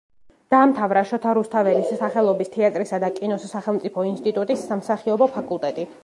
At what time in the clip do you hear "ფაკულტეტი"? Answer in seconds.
5.37-5.87